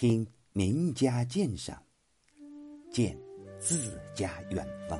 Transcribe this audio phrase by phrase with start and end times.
[0.00, 1.76] 听名家鉴赏，
[2.88, 3.18] 见
[3.58, 4.96] 自家远方。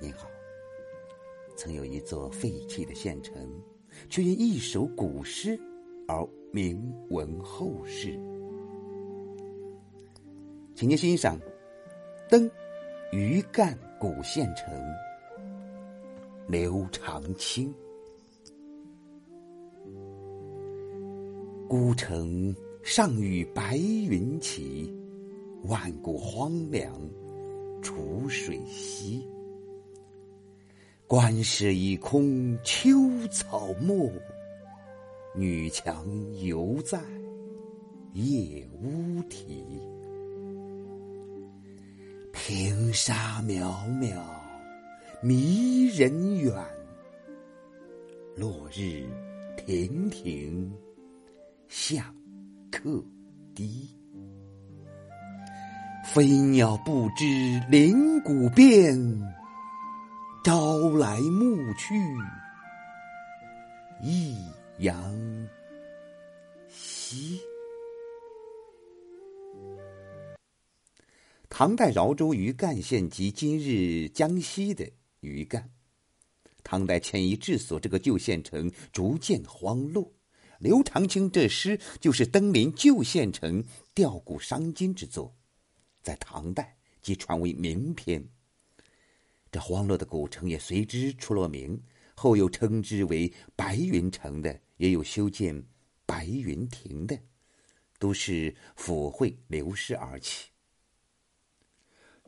[0.00, 0.30] 您好，
[1.58, 3.34] 曾有一座废弃的县城，
[4.08, 5.60] 却因一首古诗
[6.06, 8.18] 而名闻后世。
[10.74, 11.38] 请您欣赏
[12.30, 12.50] 《登
[13.12, 14.74] 余干古县城》，
[16.46, 17.70] 刘长卿。
[21.68, 24.92] 孤城上与白云起，
[25.64, 26.92] 万古荒凉
[27.82, 29.26] 楚水西。
[31.06, 32.96] 关舍已空秋
[33.30, 34.10] 草没，
[35.34, 36.06] 女墙
[36.42, 37.00] 犹在
[38.14, 39.64] 夜乌啼。
[42.32, 44.22] 平沙渺渺，
[45.22, 46.54] 迷人远。
[48.36, 49.04] 落日
[49.56, 50.72] 亭亭。
[51.68, 52.02] 向
[52.80, 53.04] 客
[53.56, 53.88] 低，
[56.04, 57.24] 飞鸟不知
[57.68, 58.96] 林谷变，
[60.44, 61.96] 朝来暮去
[64.00, 64.36] 一
[64.78, 64.94] 阳
[66.68, 67.40] 西。
[71.48, 75.68] 唐代饶州余干县及今日江西的余干，
[76.62, 80.12] 唐代迁移治所，这个旧县城逐渐荒落。
[80.58, 83.64] 刘长卿这诗就是登临旧县城
[83.94, 85.36] 吊古伤今之作，
[86.02, 88.28] 在唐代即传为名篇。
[89.52, 91.80] 这荒落的古城也随之出了名，
[92.14, 95.64] 后又称之为白云城的，也有修建
[96.04, 97.18] 白云亭的，
[97.98, 100.50] 都是抚惠流失而起。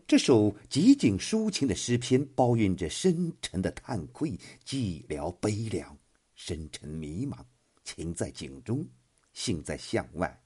[0.06, 5.98] 这首极景抒情的诗篇，包蕴着深沉的叹愧、寂寥悲凉、
[6.34, 7.44] 深沉迷茫。
[7.92, 8.88] 情在景中，
[9.33, 10.44] 性在向外，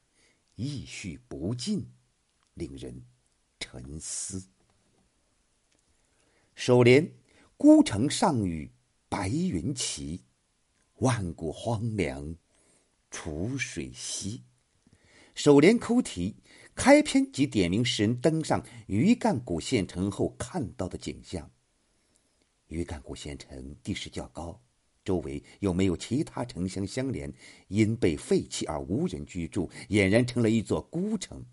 [0.55, 1.87] 意绪不尽，
[2.55, 3.05] 令人
[3.61, 4.49] 沉思。
[6.55, 7.13] 首联
[7.59, 8.73] “孤城上雨
[9.11, 10.25] 白云起，
[11.01, 12.35] 万古荒凉
[13.11, 14.45] 楚水西”。
[15.37, 16.37] 首联扣题，
[16.75, 21.51] 开篇即点明诗人登上余干古县城后看到的景象。
[22.69, 24.63] 余干古县城地势较高。
[25.05, 27.33] 周围又没有其他城乡相连，
[27.69, 31.45] 因被废弃而无人居住，俨然成了一座孤城。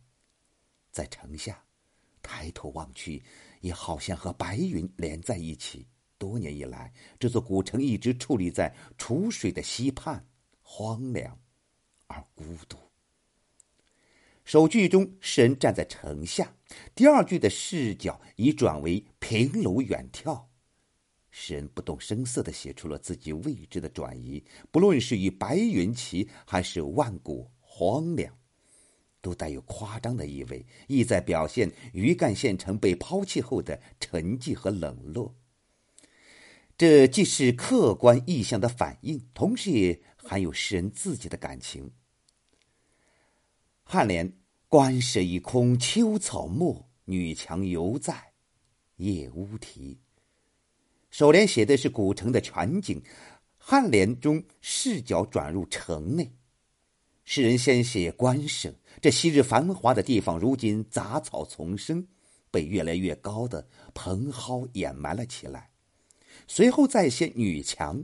[0.89, 1.63] 在城下，
[2.21, 3.21] 抬头望去，
[3.59, 5.85] 也好像和白云连在一起。
[6.17, 10.25] 多年以来，这座古城一直矗立在楚水的西畔，
[10.61, 11.39] 荒凉
[12.07, 12.77] 而孤独。
[14.45, 16.45] 首句中，诗人站在城下；
[16.93, 20.45] 第二句的视角已转为平楼远眺。
[21.31, 28.37] 诗人不动声色地写出了自己位置的转移，不论是与白云齐，还是万古荒凉，
[29.21, 35.33] 都带有夸张的意味，意在表现余干县城被抛弃后的沉寂和冷落。
[36.77, 41.91] 这既是客观意象的反映，同时也含有诗人自己的感情。
[43.85, 44.37] 颔联
[44.67, 48.33] “关舍已空，秋草没，女墙犹在，
[48.97, 49.99] 夜乌啼”。
[51.11, 53.03] 首联写的是古城的全景，
[53.61, 56.31] 颔联中视角转入城内。
[57.25, 62.07] 诗人先写关舍，这昔日繁华的地方，如今杂草丛生，
[62.49, 65.69] 被越来越高的蓬蒿掩埋了起来。
[66.47, 68.03] 随后再写女墙，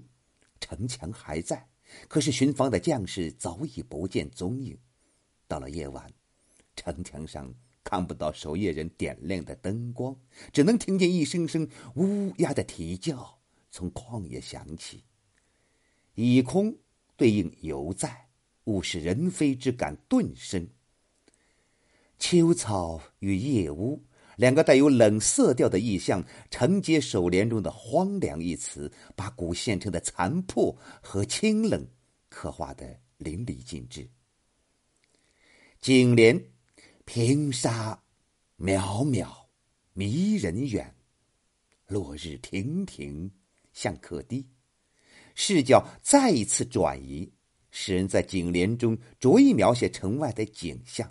[0.59, 1.69] 城墙还在，
[2.09, 4.77] 可是巡防的将士早已不见踪影。
[5.47, 6.11] 到了夜晚，
[6.75, 7.53] 城墙上。
[7.89, 10.13] 看不到守夜人点亮的灯光，
[10.51, 11.65] 只能听见一声声
[11.95, 13.39] 乌鸦的啼叫
[13.71, 15.05] 从旷野响起。
[16.15, 16.75] 已空
[17.15, 18.27] 对应犹在，
[18.65, 20.67] 物是人非之感顿生。
[22.19, 24.03] 秋草与夜乌
[24.35, 26.21] 两个带有冷色调的意象，
[26.51, 31.87] 承接首联中的“荒凉”一词，把古县城的残破和清冷
[32.27, 34.09] 刻画的淋漓尽致。
[35.79, 36.56] 颈联。
[37.09, 38.03] 平沙
[38.59, 39.45] 渺渺，
[39.93, 40.93] 迷人远；
[41.87, 43.31] 落日亭亭，
[43.71, 44.45] 向客低。
[45.33, 47.31] 视角再一次转移，
[47.71, 51.09] 诗人在景联中着意描写城外的景象。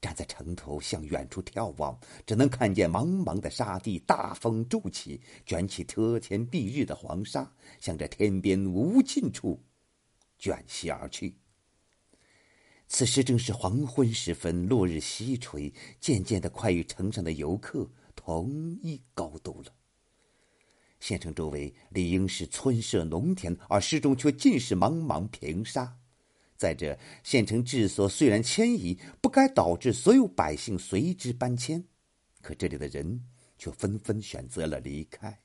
[0.00, 1.96] 站在城头向远处眺望，
[2.26, 9.62] 只能看见茫茫的沙地，大风骤起，卷起遮天蔽日的黄沙，向着天边无尽处
[10.36, 11.38] 卷袭而去。
[12.98, 19.72] 此时正是黄昏时分，落日西垂，渐渐的快与城上的游客同一高度了。
[20.98, 25.96] 县城周围理应是村舍农田，而诗中却尽是茫茫平沙。
[26.56, 31.84] 再者，县城治所虽然迁移，不该导致所有百姓随之搬迁，
[32.42, 33.22] 可这里的人
[33.56, 35.40] 却纷纷选择了离开。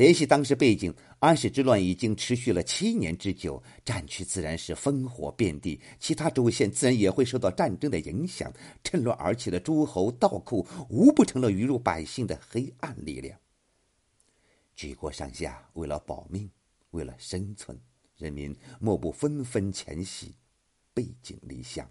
[0.00, 8.50] 联系当时背景，安史之乱已经持续了七年之久，战区自然是烽火遍地，其他州县自然也会受到战争的影响。
[8.82, 13.38] 趁乱而起的诸侯道库，无不成了鱼肉百姓的黑暗力量。
[14.74, 16.50] 举国上下为了保命，
[16.92, 17.78] 为了生存。
[18.16, 20.34] 人民莫不纷纷迁徙，
[20.94, 21.86] 背井离乡。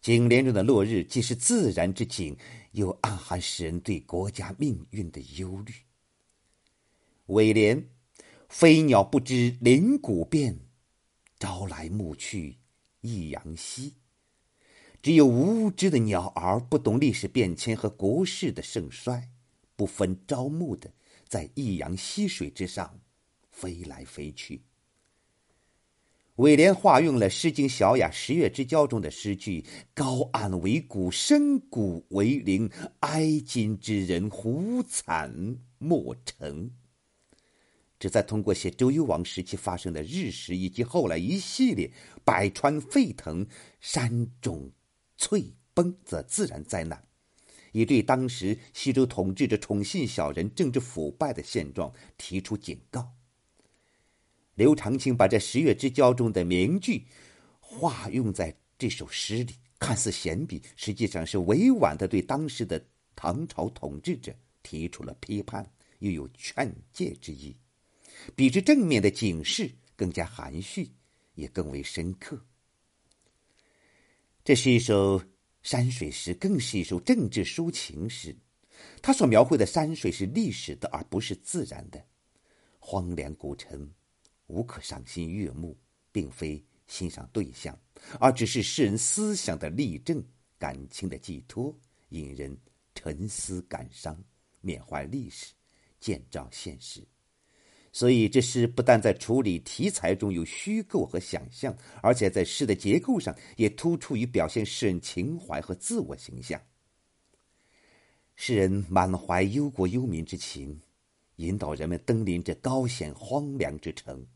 [0.00, 2.36] 景帘中的落日，既是自然之景，
[2.70, 5.74] 又暗含使人对国家命运的忧虑。
[7.26, 7.88] 尾联
[8.48, 10.58] ：“飞鸟不知林谷变，
[11.38, 12.58] 朝来暮去
[13.00, 13.94] 一阳西。”
[15.02, 19.30] 只有无知的鸟儿，不懂历史变迁和国势的盛衰，
[19.74, 20.92] 不分朝暮的
[21.26, 23.00] 在易阳溪水之上
[23.50, 24.62] 飞来飞去。
[26.36, 32.70] 尾联化用了《诗经·小雅·十月之交》中的诗句：“高岸为谷，深谷为陵。
[33.00, 36.70] 哀今之人，胡惨莫成。”
[38.02, 41.88] 旨在通过写周幽王时期发生的日食，以及后来一系列
[42.24, 43.46] 百川沸腾、
[43.78, 44.68] 山冢
[45.16, 47.00] 翠崩的自然灾难，
[47.70, 53.08] 以对当时西周统治者宠信小人、政治腐败的现状提出警告。
[54.56, 57.06] 刘长卿把这十月之交中的名句
[57.60, 62.84] 化用在这首诗里，看似闲笔，实际上是委婉的对当时的
[63.14, 65.64] 唐朝统治者提出了批判，
[66.00, 67.56] 又有劝诫之意。
[68.34, 70.90] 比之正面的警示更加含蓄，
[71.34, 72.40] 也更为深刻。
[74.44, 75.22] 这是一首
[75.62, 78.36] 山水诗，更是一首政治抒情诗。
[79.00, 82.04] 他所描绘的山水是历史的，而不是自然的。
[82.78, 83.90] 荒凉古城。
[84.48, 85.74] 无可赏心悦目，
[86.10, 87.78] 并非欣赏对象，
[88.20, 90.22] 而只是诗人思想的例证、
[90.58, 91.74] 感情的寄托，
[92.10, 92.54] 引人
[92.94, 94.22] 沉思感伤、
[94.60, 95.54] 缅怀历史、
[96.00, 97.02] 建造现实。
[97.92, 106.58] 所以，这诗不但在处理题材中有虚构和想象，而且在诗的结构上也突出于表现诗人情怀和自我形象。
[108.34, 110.80] 诗人满怀忧国忧民之情，
[111.36, 114.26] 引导人们登临这高险荒凉之城。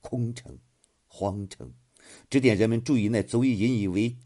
[0.00, 0.56] 空城、
[1.06, 1.70] 荒城，
[2.30, 4.16] 指点人们注意那足以引以为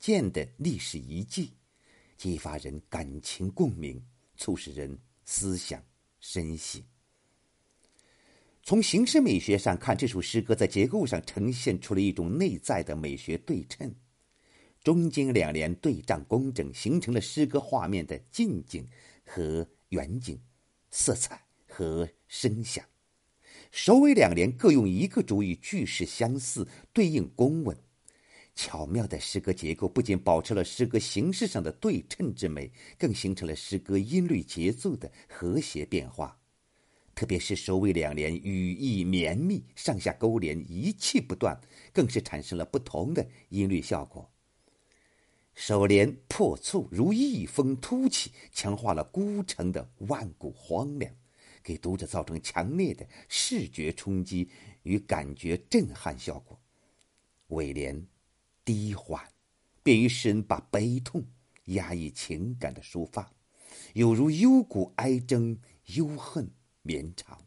[0.00, 1.52] 鉴的历史遗迹，
[2.16, 4.02] 激发人感情共鸣，
[4.36, 5.80] 促使人思想
[6.18, 6.82] 深省。
[8.68, 13.94] 从形式美学上看，这首诗歌在结构上呈现出了一种内在的美学对称，
[14.82, 18.88] 中间两联对仗工整，形成了诗歌画面的近景
[19.24, 20.40] 和远景，
[20.90, 22.84] 色彩和声响。
[23.70, 27.78] 首尾两联各用一个主语，句式相似，对应公文。
[28.56, 36.40] 巧妙的诗歌结构不仅保持了诗歌形式上的对称之美，更形成了诗歌音律节奏的和谐变化。
[37.16, 41.58] 特别是首尾两联语意绵密，上下勾连，一气不断，
[41.90, 44.30] 更是产生了不同的音律效果。
[45.54, 51.10] 首联破促如一风突起，强化了孤城的万古荒凉。
[51.62, 54.50] 给读者造成强烈的视觉冲击
[54.82, 56.60] 与感觉震撼效果。
[57.48, 58.06] 尾联
[58.62, 59.26] 低缓，
[59.82, 61.24] 便于诗人把悲痛、
[61.64, 63.32] 压抑情感的抒发，
[63.94, 65.56] 有如幽谷哀筝、
[65.94, 66.48] 忧恨
[66.86, 67.42] 绵长。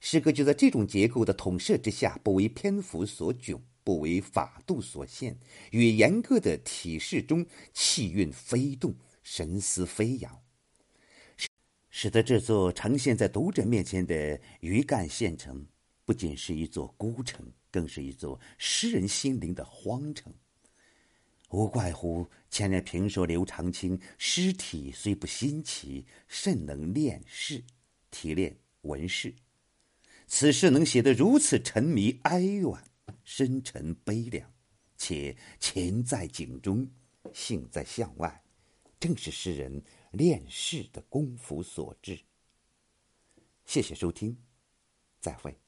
[0.00, 5.38] 诗歌就在这种结构的统摄之下，不为篇幅所窘，不为法度所限，
[5.70, 10.42] 与严格的体式中气韵飞动，神思飞扬。
[11.36, 11.48] 使
[11.88, 15.66] 使得这座呈现在读者面前的余干县城，
[16.04, 20.34] 不仅是一座孤城，更是一座诗人心灵的荒城。
[21.50, 27.62] 无怪乎前人评说刘长卿诗体虽不新奇，甚能练士，
[28.12, 29.34] 提炼文事。
[30.28, 32.72] 此事能写得如此沉迷哀怨、
[33.24, 34.48] 深沉悲凉，
[34.96, 36.88] 且情在景中，
[37.34, 38.44] 性在向外，
[39.00, 39.82] 正是诗人。
[40.12, 42.20] 练世的功夫所致。
[43.64, 44.36] 谢谢收听，
[45.20, 45.61] 再会。